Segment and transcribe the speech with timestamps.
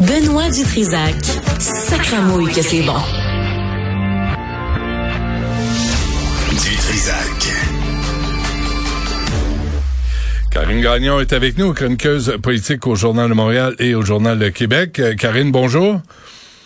[0.00, 1.16] Benoît Dutrisac.
[1.58, 2.94] Sacramouille que c'est bon.
[6.52, 7.52] Dutrisac.
[10.52, 14.48] Karine Gagnon est avec nous, chroniqueuse politique au Journal de Montréal et au Journal de
[14.50, 15.00] Québec.
[15.00, 16.00] Euh, Karine, bonjour.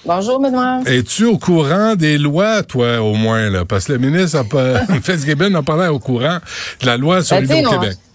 [0.04, 0.80] Bonjour, Benoît.
[0.84, 3.64] Es-tu au courant des lois, toi, au moins, là?
[3.64, 6.38] Parce que le ministre a pas, Fitzgibbon au courant
[6.80, 7.96] de la loi sur Ben, sais, l'Hydro-Québec.
[7.96, 8.11] On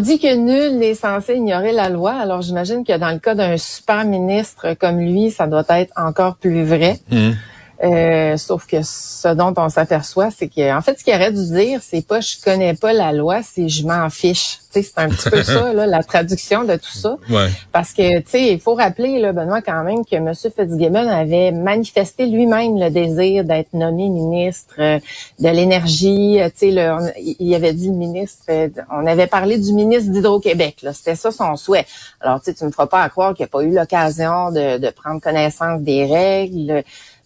[0.00, 3.56] dit que nul n'est censé ignorer la loi, alors j'imagine que dans le cas d'un
[3.56, 7.00] super ministre comme lui, ça doit être encore plus vrai.
[7.12, 7.34] Hum.
[7.82, 11.46] Euh, sauf que ce dont on s'aperçoit, c'est que en fait, ce qu'il aurait dû
[11.50, 14.58] dire, c'est pas je connais pas la loi, c'est je m'en fiche.
[14.72, 17.16] Tu sais, c'est un petit peu ça, là, la traduction de tout ça.
[17.30, 17.48] Ouais.
[17.72, 20.32] Parce que, tu sais, il faut rappeler, là, Benoît, quand même, que M.
[20.34, 24.98] Fitzgibbon avait manifesté lui-même le désir d'être nommé ministre euh,
[25.38, 26.40] de l'énergie.
[26.40, 30.84] Euh, Tu sais, il avait dit ministre, euh, on avait parlé du ministre d'Hydro-Québec.
[30.92, 31.86] C'était ça son souhait.
[32.20, 34.78] Alors, tu sais, tu me feras pas à croire qu'il n'a pas eu l'occasion de,
[34.78, 36.84] de prendre connaissance des règles.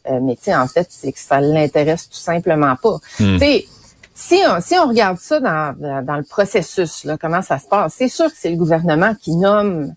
[0.09, 2.99] Euh, mais, tu sais, en fait, c'est que ça l'intéresse tout simplement pas.
[3.17, 3.67] Tu sais,
[4.15, 7.95] si on, si on regarde ça dans, dans, le processus, là, comment ça se passe,
[7.97, 9.95] c'est sûr que c'est le gouvernement qui nomme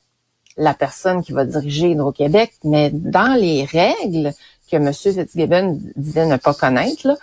[0.56, 4.34] la personne qui va diriger Hydro-Québec, mais dans les règles
[4.72, 4.94] que M.
[4.94, 7.16] Fitzgibbon disait ne pas connaître, là,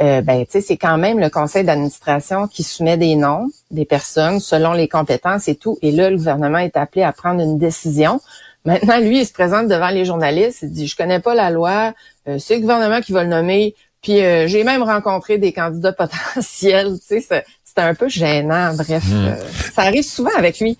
[0.00, 4.72] euh, ben, c'est quand même le conseil d'administration qui soumet des noms des personnes selon
[4.72, 5.78] les compétences et tout.
[5.82, 8.20] Et là, le gouvernement est appelé à prendre une décision.
[8.66, 11.94] Maintenant, lui, il se présente devant les journalistes, il dit, je connais pas la loi,
[12.28, 15.92] euh, c'est le gouvernement qui va le nommer, puis euh, j'ai même rencontré des candidats
[16.34, 19.02] potentiels, tu sais, c'est- c'était un peu gênant, bref.
[19.12, 19.34] euh,
[19.74, 20.78] ça arrive souvent avec lui.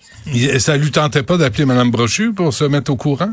[0.59, 3.29] Ça lui tentait pas d'appeler Mme Brochu pour se mettre au courant?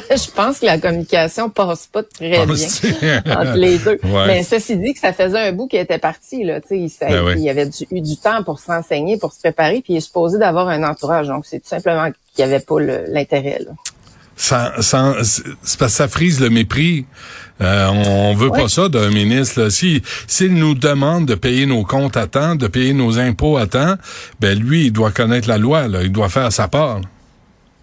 [0.10, 2.94] je pense que la communication passe pas très bien Penses-tu?
[3.26, 3.98] entre les deux.
[4.04, 4.26] Ouais.
[4.26, 6.88] Mais ceci dit que ça faisait un bout qui était parti là, tu sais, il,
[6.90, 7.34] ça- Ben oui.
[7.38, 10.00] il avait du- eu du temps pour se renseigner, pour se préparer, puis il est
[10.00, 11.26] supposé d'avoir un entourage.
[11.28, 13.60] Donc c'est tout simplement qu'il n'y avait pas l'intérêt.
[14.36, 17.06] parce que ça frise le mépris.
[17.60, 19.60] Euh, on veut pas ça d'un ministre.
[19.62, 19.70] Là.
[19.70, 23.66] Si s'il nous demande de payer nos comptes à temps, de payer nos impôts à
[23.66, 23.94] temps,
[24.40, 25.86] ben lui, il doit connaître la loi.
[25.86, 26.02] Là.
[26.02, 27.00] Il doit faire sa part.
[27.00, 27.06] là.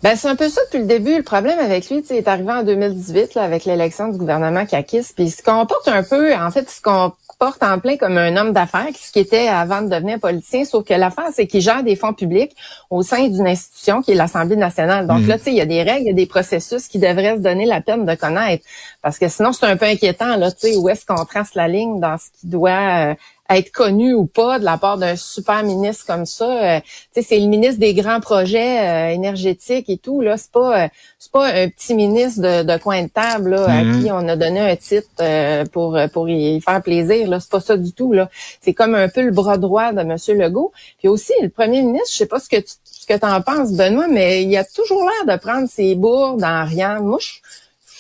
[0.01, 1.17] Ben, c'est un peu ça depuis le début.
[1.17, 4.17] Le problème avec lui, tu sais, il est arrivé en 2018 là, avec l'élection du
[4.17, 7.97] gouvernement Kakis, puis il se comporte un peu, en fait, il se comporte en plein
[7.97, 11.47] comme un homme d'affaires, ce qui était avant de devenir politicien, sauf que l'affaire, c'est
[11.47, 12.55] qu'il gère des fonds publics
[12.89, 15.05] au sein d'une institution qui est l'Assemblée nationale.
[15.05, 16.99] Donc là, tu sais, il y a des règles, il y a des processus qui
[16.99, 18.63] devraient se donner la peine de connaître,
[19.01, 21.67] parce que sinon, c'est un peu inquiétant, là, tu sais, où est-ce qu'on trace la
[21.67, 23.11] ligne dans ce qui doit...
[23.11, 23.15] euh,
[23.49, 26.45] être connu ou pas de la part d'un super ministre comme ça.
[26.45, 30.21] Euh, tu sais, c'est le ministre des grands projets euh, énergétiques et tout.
[30.21, 30.87] Là, c'est pas, euh,
[31.17, 34.35] c'est pas un petit ministre de, de coin de table là, à qui on a
[34.35, 37.27] donné un titre euh, pour pour y faire plaisir.
[37.27, 38.13] Là, c'est pas ça du tout.
[38.13, 38.29] Là,
[38.61, 40.71] c'est comme un peu le bras droit de Monsieur Legault.
[40.99, 43.71] Puis aussi le premier ministre, je sais pas ce que tu, ce que t'en penses,
[43.73, 46.99] Benoît, mais il a toujours l'air de prendre ses bourdes en rien.
[46.99, 47.39] Moi, je,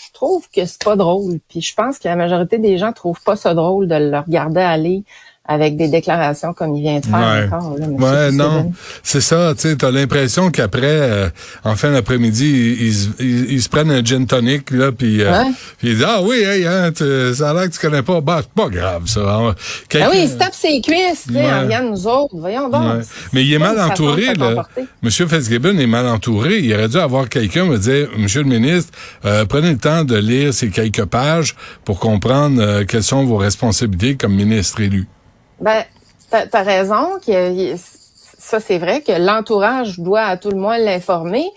[0.09, 1.39] je trouve que c'est pas drôle.
[1.49, 4.61] Puis je pense que la majorité des gens trouvent pas ça drôle de le regarder
[4.61, 5.03] aller
[5.47, 7.47] avec des déclarations comme il vient de faire Ouais.
[7.51, 7.75] encore.
[7.79, 7.87] Là.
[7.87, 9.53] Ouais, non, c'est ça.
[9.55, 11.29] Tu sais, t'as l'impression qu'après, euh,
[11.63, 12.45] en fin d'après-midi,
[12.79, 15.49] ils, ils, se- ils- se prennent un gin tonic là, puis euh, Ouais.
[15.81, 18.21] ils disent ah oui, hey, hein, tu- ça a l'air que tu connais pas.
[18.21, 19.21] Bah, c'est pas grave ça.
[19.25, 19.55] Ah.
[19.89, 22.35] Quelqu'un- oui, il se tape ses cuisses, tu sais, en nous autres.
[22.37, 23.01] Voyons donc.
[23.33, 24.67] Mais il est mal entouré, là.
[25.01, 26.59] Monsieur Fitzgibbon est mal entouré.
[26.59, 28.91] Il aurait dû avoir quelqu'un me dire, Monsieur le ministre,
[29.25, 33.37] euh, prenez le temps de lire ces quelques pages pour comprendre euh, quelles sont vos
[33.37, 35.07] responsabilités comme ministre élu.
[35.61, 35.83] Ben,
[36.29, 37.19] t'as as raison.
[37.25, 41.49] Que, ça, c'est vrai que l'entourage doit à tout le moins l'informer,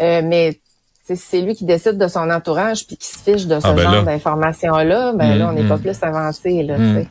[0.00, 0.60] euh, mais
[1.06, 3.82] c'est lui qui décide de son entourage puis qui se fiche de ce Ah, ben
[3.82, 4.02] genre là.
[4.02, 5.12] d'informations-là.
[5.14, 5.68] Ben Mm, là, on n'est mm.
[5.68, 6.62] pas plus avancé.
[6.62, 7.08] Là, tu sais.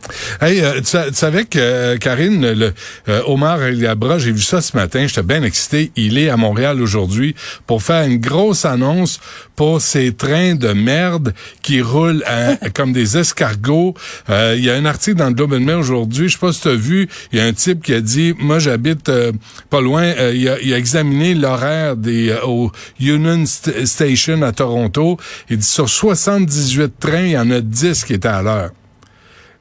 [0.48, 2.74] Hey, euh, tu, sa- tu savais que euh, Karine, le,
[3.10, 5.92] euh, Omar El Gabra, j'ai vu ça ce matin, j'étais bien excité.
[5.96, 7.36] Il est à Montréal aujourd'hui
[7.68, 9.20] pour faire une grosse annonce
[9.56, 13.94] pour ces trains de merde qui roulent à- comme des escargots.
[14.30, 16.52] Euh, Il y a un article dans le Globe and Mail aujourd'hui, je sais pas
[16.52, 19.32] si tu as vu, il y a un type qui a dit, moi j'habite euh,
[19.70, 24.42] pas loin, euh, il, a, il a examiné l'horaire des euh, au Union St- Station
[24.42, 25.18] à Toronto.
[25.50, 28.72] Il dit sur 78 trains, il y en a 10 qui étaient à l'heure.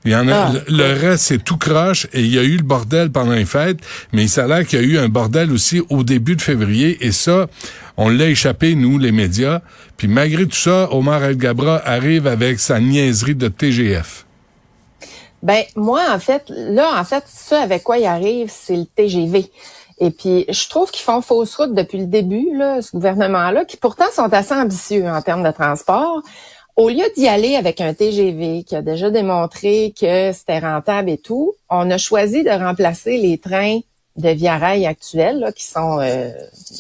[0.05, 0.53] Il y en a, Ah.
[0.69, 3.45] le, le reste, c'est tout croche et il y a eu le bordel pendant les
[3.45, 3.79] fêtes,
[4.13, 7.07] mais ça a l'air qu'il y a eu un bordel aussi au début de février
[7.07, 7.47] et ça,
[7.97, 9.61] on l'a échappé, nous, les médias.
[9.97, 14.27] Puis malgré tout ça, Omar El Gabra arrive avec sa niaiserie de TGF.
[15.43, 19.51] Ben moi, en fait, là, en fait, ça avec quoi il arrive, c'est le TGV.
[20.05, 23.77] Et puis, je trouve qu'ils font fausse route depuis le début, là, ce gouvernement-là, qui
[23.77, 26.21] pourtant sont assez ambitieux en termes de transport.
[26.75, 31.19] Au lieu d'y aller avec un TGV qui a déjà démontré que c'était rentable et
[31.19, 33.79] tout, on a choisi de remplacer les trains
[34.17, 36.31] de Via Rail actuels, là, qui sont euh,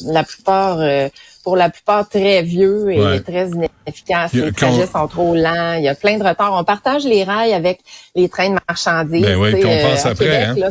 [0.07, 1.09] la plupart euh,
[1.45, 3.21] pour la plupart très vieux et Ouais.
[3.21, 4.35] très inefficaces.
[4.35, 5.75] A- Les trajets sont trop lents.
[5.75, 6.55] Il y a plein de retards.
[6.59, 7.81] On partage les rails avec
[8.17, 9.23] les trains de marchandises.
[9.25, 10.55] Ben oui, qu'on passe à après, Québec, hein.
[10.57, 10.69] là,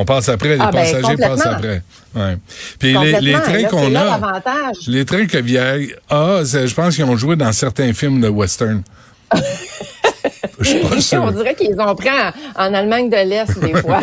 [0.00, 1.82] On passe après, les Ah, ben, passagers passent après.
[2.14, 2.36] Ouais.
[2.78, 4.40] Puis les, trains qu'on a,
[4.86, 8.28] les trains que Vieille a, c'est- je pense qu'ils ont joué dans certains films de
[8.28, 8.82] western.
[10.60, 10.64] Je
[11.00, 12.30] suis pas On dirait qu'ils ont pris en,
[12.64, 14.00] en Allemagne de l'Est des fois.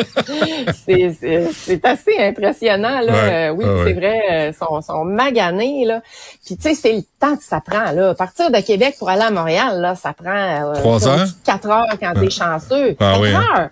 [0.86, 3.12] c'est, assez impressionnant là.
[3.12, 6.01] Ouais, Euh, oui, ouais, c'est vrai, euh, sont, sont maganés là.
[6.45, 8.13] Puis tu sais, c'est le temps que ça prend là.
[8.15, 10.30] Partir de Québec pour aller à Montréal là, ça prend
[10.71, 11.27] euh, Trois heures?
[11.45, 12.95] quatre heures quand t'es chanceux?
[13.00, 13.44] Ah Quatre oui, hein?
[13.57, 13.69] heures?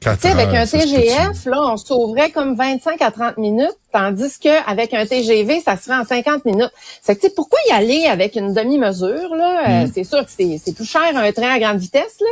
[0.00, 0.64] Tu sais, avec un?
[0.64, 5.76] TGF, là, on sauverait comme 25 à 30 minutes, tandis que avec un TGV, ça
[5.76, 6.70] se fait en 50 minutes.
[7.02, 9.62] C'est que, tu sais, pourquoi y aller avec une demi-mesure, là?
[9.82, 9.90] Euh, Mm.
[9.92, 12.26] c'est sûr que c'est, c'est plus cher un train à grande vitesse, là,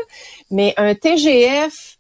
[0.51, 1.96] mais un TGF,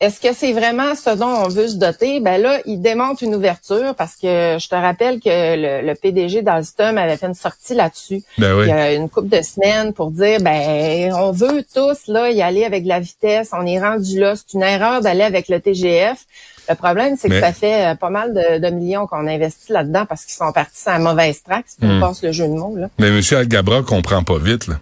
[0.00, 2.20] est-ce que c'est vraiment ce dont on veut se doter?
[2.20, 6.40] Ben là, il démontre une ouverture parce que je te rappelle que le, le PDG
[6.42, 8.64] d'Alstom avait fait une sortie là-dessus Ben oui.
[8.64, 12.40] il y a une couple de semaines pour dire ben on veut tous là y
[12.40, 16.18] aller avec la vitesse, on est rendu là, c'est une erreur d'aller avec le TGF.
[16.68, 19.72] Le problème c'est que Mais- ça fait euh, pas mal de, de millions qu'on investit
[19.72, 22.00] là-dedans parce qu'ils sont partis sur la mauvaise track, si tu me Hmm.
[22.00, 22.88] passes le jeu de mots là.
[22.98, 23.20] Mais M.
[23.32, 24.76] Algabra comprend pas vite, là.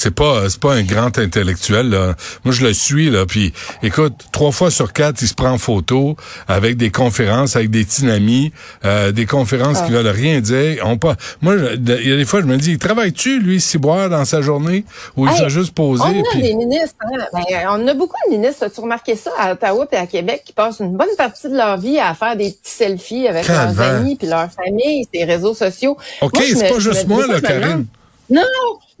[0.00, 2.14] C'est pas, c'est pas un grand intellectuel, là.
[2.44, 3.26] Moi, je le suis, là.
[3.26, 3.52] Puis,
[3.82, 6.14] écoute, trois fois sur quatre, il se prend en photo
[6.46, 8.52] avec des conférences, avec des tinamis,
[8.84, 9.86] euh, des conférences Ah.
[9.86, 10.84] qui veulent rien dire.
[10.86, 14.24] On pas, moi, il y a des fois, je me dis, travaille-tu, lui, boire dans
[14.24, 14.84] sa journée?
[15.16, 16.04] Ou il s'est juste posé?
[16.04, 17.18] On a puis- des ministres, hein?
[17.32, 17.42] Ben,
[17.72, 20.78] on a beaucoup de ministres, as-tu remarqué ça, à Ottawa et à Québec, qui passent
[20.78, 24.28] une bonne partie de leur vie à faire des petits selfies avec leurs amis puis
[24.28, 25.96] leur famille, ces réseaux sociaux.
[26.20, 27.86] OK, c'est pas juste moi, là, Karine.
[28.30, 28.42] Non,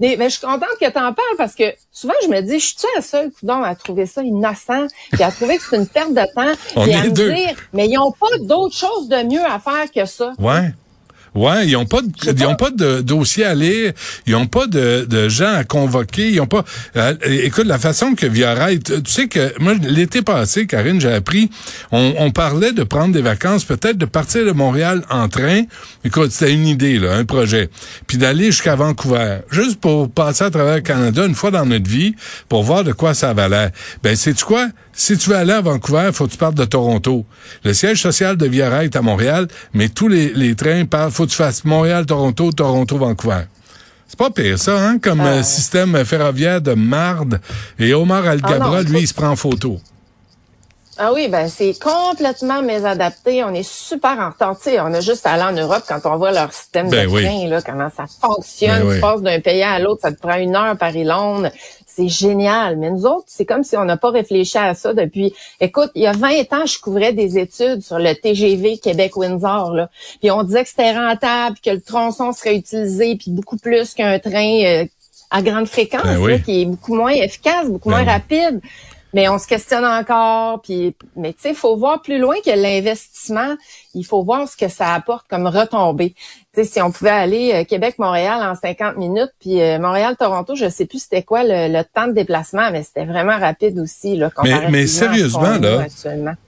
[0.00, 2.58] mais, mais je suis contente que tu en parles parce que souvent je me dis,
[2.58, 5.86] je suis la seule coudon à trouver ça innocent, puis à trouver que c'est une
[5.86, 7.32] perte de temps, On puis est à me deux.
[7.34, 10.32] dire, mais ils n'ont pas d'autre chose de mieux à faire que ça.
[10.38, 10.72] Ouais.
[11.34, 12.70] Ouais, ils ont pas de, ils ont pas.
[12.70, 13.92] de dossier à lire,
[14.26, 16.64] ils ont pas de, de gens à convoquer, ils ont pas.
[16.96, 21.12] euh, écoute, la façon que Via Rail, tu sais que moi l'été passé, Karine, j'ai
[21.12, 21.50] appris,
[21.92, 25.62] on, on parlait de prendre des vacances, peut-être de partir de Montréal en train.
[26.04, 27.70] Écoute, c'était une idée là, un projet,
[28.06, 31.88] puis d'aller jusqu'à Vancouver, juste pour passer à travers le Canada une fois dans notre
[31.88, 32.14] vie,
[32.48, 33.70] pour voir de quoi ça valait.
[34.02, 34.68] Ben, tu quoi?
[34.98, 37.24] Si tu veux aller à Vancouver, faut que tu partes de Toronto.
[37.62, 41.24] Le siège social de Via est à Montréal, mais tous les, les trains partent, faut
[41.24, 43.42] que tu fasses Montréal, Toronto, Toronto, Vancouver.
[44.08, 47.40] C'est pas pire, ça, hein, comme euh, système ferroviaire de marde.
[47.78, 49.78] Et Omar Algabra, Ah lui, il se prend en photo.
[51.00, 53.44] Ah oui, ben c'est complètement mésadapté.
[53.44, 54.56] On est super en retard.
[54.58, 57.06] Tu sais, on a juste à aller en Europe quand on voit leur système Ben
[57.08, 57.24] de oui.
[57.24, 58.70] train, là, comment ça fonctionne.
[58.80, 59.00] Ben tu oui.
[59.00, 61.50] passes d'un pays à l'autre, ça te prend une heure Paris-Londres.
[61.86, 62.76] C'est génial.
[62.78, 65.32] Mais nous autres, c'est comme si on n'a pas réfléchi à ça depuis.
[65.60, 69.74] Écoute, il y a 20 ans, je couvrais des études sur le TGV Québec-Windsor.
[69.74, 69.90] Là.
[70.20, 74.18] Puis on disait que c'était rentable, que le tronçon serait utilisé, puis beaucoup plus qu'un
[74.18, 74.84] train euh,
[75.30, 76.32] à grande fréquence, Ben oui.
[76.32, 78.60] là, qui est beaucoup moins efficace, beaucoup moins rapide.
[79.14, 82.50] Mais on se questionne encore, puis mais tu sais, il faut voir plus loin que
[82.50, 83.56] l'investissement.
[83.94, 86.14] Il faut voir ce que ça apporte comme retombée.
[86.54, 90.68] Tu sais, si on pouvait aller euh, Québec-Montréal en 50 minutes, puis euh, Montréal-Toronto, je
[90.68, 94.30] sais plus c'était quoi le, le temps de déplacement, mais c'était vraiment rapide aussi là.
[94.70, 95.86] mais ce sérieusement, là.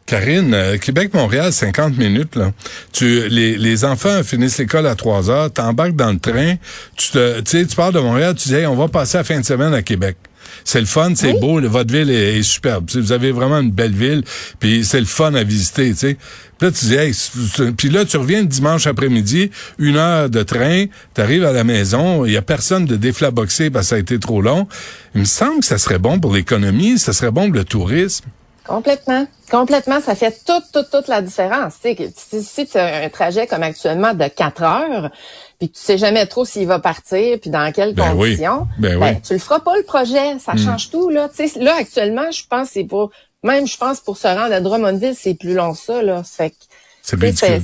[0.06, 2.50] Karine, euh, Québec-Montréal, 50 minutes, là.
[2.92, 6.56] Tu, les, les enfants finissent l'école à 3 heures, t'embarques dans le train,
[6.96, 9.24] tu te, tu sais, tu pars de Montréal, tu dis, hey, on va passer la
[9.24, 10.16] fin de semaine à Québec.
[10.64, 12.88] C'est le fun, c'est beau, le- votre ville est, est superbe.
[12.94, 14.22] Vous avez vraiment une belle ville,
[14.58, 16.16] puis c'est le fun à visiter, tu sais.
[16.58, 20.42] Puis là, tu dis, hey, puis là, tu reviens le dimanche après-midi, une heure de
[20.42, 23.96] train, tu arrives à la maison, il y a personne de déflaboxé parce que ça
[23.96, 24.68] a été trop long.
[25.14, 28.26] Il me semble que ça serait bon pour l'économie, ça serait bon pour le tourisme.
[28.66, 29.26] Complètement.
[29.50, 31.74] Complètement, ça fait toute, toute, toute la différence.
[31.82, 35.10] Si, tu as un trajet comme actuellement de 4 heures,
[35.60, 38.30] puis tu sais jamais trop s'il va partir, puis dans quelles Ben oui.
[38.30, 39.10] conditions, Ben oui.
[39.10, 39.20] Hmm.
[39.20, 40.38] tu le feras pas le projet.
[40.38, 41.28] Ça change tout, là.
[41.28, 43.10] Tu sais, là, actuellement, je pense que c'est pour,
[43.44, 46.22] même je pense pour se rendre à Drummondville, c'est plus long ça, là.
[46.24, 46.56] Fait que,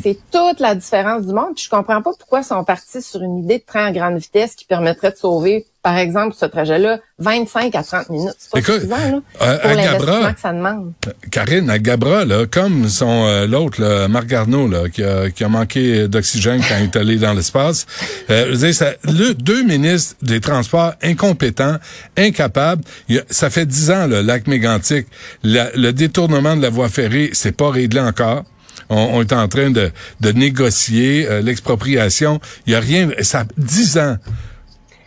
[0.02, 1.54] C'est toute la différence du monde.
[1.54, 4.18] Puis je comprends pas pourquoi ils sont partis sur une idée de train à grande
[4.18, 8.34] vitesse qui permettrait de sauver, par exemple, ce trajet-là, 25 à 30 minutes.
[8.38, 10.92] C'est pas Écoute, suffisant, là, euh, pour à l'investissement Gabra- que ça demande.
[11.30, 15.48] Karine, à Gabra, là, comme son euh, l'autre, Marc Garneau, là, qui a, qui a
[15.48, 17.86] manqué d'oxygène quand il est allé dans l'espace,
[18.30, 21.76] euh, je veux dire, ça, le, deux ministres des Transports incompétents,
[22.16, 22.82] incapables.
[23.10, 25.06] A- ça fait dix ans, le lac mégantic,
[25.44, 28.42] la- le détournement de la voie ferrée, c'est pas réglé encore.
[28.88, 29.92] On, on est en train de,
[30.32, 32.40] négocier euh, l'expropriation.
[32.66, 34.16] Il y a rien, ça dix ans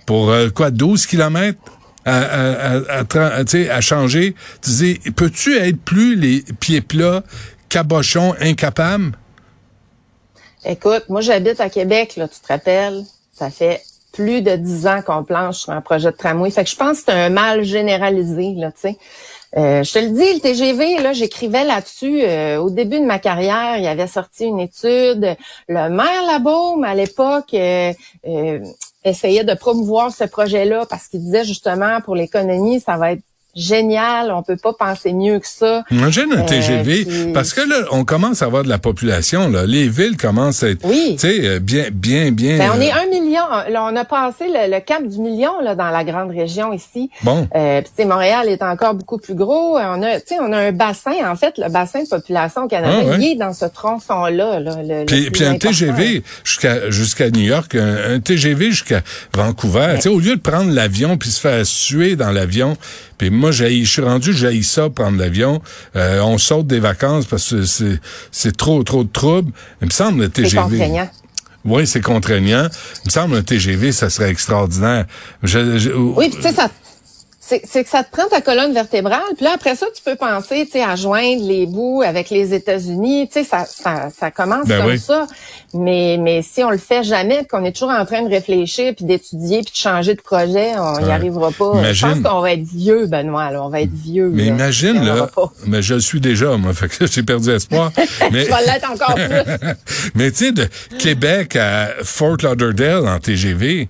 [0.05, 1.59] pour euh, quoi 12 kilomètres
[2.05, 4.35] à, à, à changer.
[4.61, 7.23] Tu dis, peux-tu être plus les pieds plats,
[7.69, 9.11] cabochons, incapables?
[10.65, 13.03] Écoute, moi j'habite à Québec, là, tu te rappelles?
[13.31, 13.81] Ça fait
[14.11, 16.51] plus de dix ans qu'on planche sur un projet de tramway.
[16.51, 18.97] Fait que je pense que c'est un mal généralisé, là, tu sais.
[19.57, 23.19] Euh, je te le dis, le TGV, là, j'écrivais là-dessus euh, au début de ma
[23.19, 23.77] carrière.
[23.77, 25.35] Il y avait sorti une étude.
[25.67, 27.93] Le maire Labaume, à l'époque, euh,
[29.03, 33.23] essayait de promouvoir ce projet-là parce qu'il disait justement pour l'économie, ça va être
[33.55, 35.83] génial, on peut pas penser mieux que ça.
[35.91, 39.65] Imagine un TGV, euh, parce que là, on commence à avoir de la population, là.
[39.65, 41.17] Les villes commencent à être, oui.
[41.19, 42.57] tu sais, euh, bien, bien, bien.
[42.57, 43.43] Ben, on est un million.
[43.69, 47.09] Là, on a passé le, cap du million là dans la grande région ici.
[47.23, 47.47] Bon.
[47.55, 49.77] Euh, puis, Montréal est encore beaucoup plus gros.
[49.77, 51.13] On a, tu sais, on a un bassin.
[51.25, 54.59] En fait, le bassin de population au Canada ah, est dans ce tronçon-là.
[54.59, 59.01] Là, le, puis, puis un TGV jusqu'à jusqu'à New York, un, TGV jusqu'à
[59.33, 59.93] Vancouver.
[59.95, 62.77] Tu sais, au lieu de prendre l'avion puis se faire suer dans l'avion,
[63.17, 65.61] puis moi, je suis rendu, j'ai ça prendre l'avion.
[65.95, 67.99] Euh, on saute des vacances parce que c'est,
[68.31, 69.51] c'est trop, trop de troubles.
[69.81, 70.49] Il me semble le TGV.
[70.49, 71.09] C'est contraignant.
[71.65, 72.67] Oui, c'est contraignant.
[73.03, 75.05] Il me semble un TGV, ça serait extraordinaire.
[75.43, 76.69] oui, tu sais, ça
[77.49, 80.65] c'est que ça te prend ta colonne vertébrale, puis là après ça tu peux penser,
[80.65, 84.67] tu sais, à joindre les bouts avec les États-Unis, tu sais, ça, ça, ça commence
[84.67, 85.27] ben comme ça.
[85.73, 89.05] Mais mais si on le fait jamais, qu'on est toujours en train de réfléchir puis
[89.05, 91.73] d'étudier puis de changer de projet, on n'y arrivera pas.
[91.75, 91.93] Imagine.
[91.93, 93.63] Je pense qu'on va être vieux, Benoît, là.
[93.63, 94.29] on va être vieux.
[94.33, 95.29] Mais imagine là,
[95.65, 97.91] mais je le suis déjà, moi, fait que j'ai perdu espoir.
[98.31, 99.69] mais tu vas l'être encore plus.
[100.15, 103.89] mais tu sais, de Québec à Fort Lauderdale en TGV.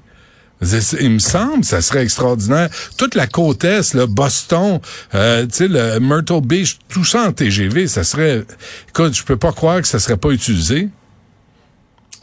[0.62, 2.70] Il me semble, ça serait extraordinaire.
[2.98, 4.80] Toute la côte est, le Boston,
[5.16, 8.44] euh, tu sais, le Myrtle Beach, tout ça en TGV, ça serait.
[8.90, 10.90] Écoute, je peux pas croire que ça serait pas utilisé.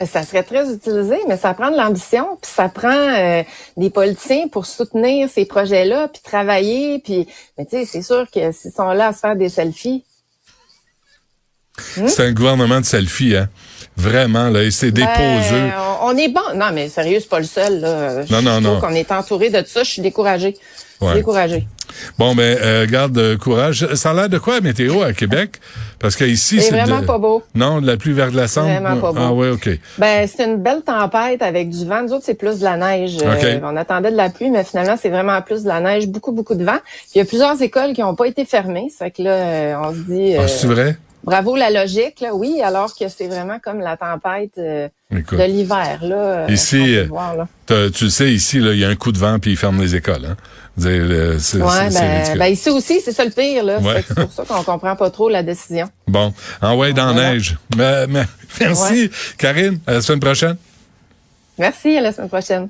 [0.05, 3.43] Ça serait très utilisé, mais ça prend de l'ambition, puis ça prend euh,
[3.78, 7.26] des politiciens pour soutenir ces projets-là, puis travailler, puis
[7.57, 10.05] mais tu sais, c'est sûr que s'ils sont là à se faire des selfies.
[11.78, 13.49] C'est un gouvernement de selfies, hein.
[13.97, 15.71] Vraiment, là, c'est ben, déposeux.
[16.03, 16.41] on est bon.
[16.55, 17.81] Non, mais sérieux, c'est pas le seul.
[17.81, 18.25] Là.
[18.31, 18.81] Non, non, non.
[18.81, 19.83] qu'on est entouré de ça.
[19.83, 20.57] Je suis découragé.
[21.00, 21.67] Je suis découragé.
[22.19, 23.87] Bon, mais ben, euh, garde euh, courage.
[23.95, 25.61] Ça a l'air de quoi météo à Québec?
[25.99, 27.43] Parce qu'ici, c'est vraiment pas beau.
[27.55, 28.69] Non, de la pluie verglaçante.
[28.69, 29.21] Vraiment pas beau.
[29.21, 29.69] Ah oui, OK.
[29.99, 32.03] Ben, c'est une belle tempête avec du vent.
[32.03, 33.17] Nous autres, c'est plus de la neige.
[33.23, 36.33] Euh, on attendait de la pluie, mais finalement, c'est vraiment plus de la neige, beaucoup,
[36.33, 36.79] beaucoup de vent.
[37.15, 38.88] il y a plusieurs écoles qui n'ont pas été fermées.
[38.97, 40.35] Ça fait que là, on se dit...
[40.37, 40.97] Ah, c'est vrai?
[41.26, 45.99] Bravo la logique, là, oui, alors que c'est vraiment comme la tempête euh, de l'hiver.
[46.02, 46.97] Là, euh, ici,
[47.71, 49.97] euh, tu sais, ici, il y a un coup de vent puis ils ferment les
[49.97, 50.25] écoles.
[50.25, 50.37] Hein?
[50.78, 53.64] C'est, ben, ben, ici aussi, c'est ça le pire.
[53.64, 53.80] Là.
[54.06, 55.88] C'est pour ça qu'on comprend pas trop la décision.
[56.06, 57.56] Bon, en ouais, dans la neige.
[57.76, 58.06] Mais,
[58.61, 59.80] merci, Karine.
[59.85, 60.56] À la semaine prochaine.
[61.59, 62.68] Merci, à la semaine prochaine.